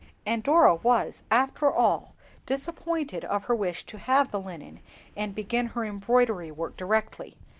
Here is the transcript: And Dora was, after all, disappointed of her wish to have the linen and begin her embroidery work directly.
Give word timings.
And 0.25 0.41
Dora 0.41 0.73
was, 0.73 1.21
after 1.29 1.71
all, 1.71 2.15
disappointed 2.47 3.23
of 3.23 3.43
her 3.43 3.53
wish 3.53 3.83
to 3.83 3.99
have 3.99 4.31
the 4.31 4.41
linen 4.41 4.79
and 5.15 5.35
begin 5.35 5.67
her 5.67 5.85
embroidery 5.85 6.49
work 6.49 6.75
directly. 6.75 7.37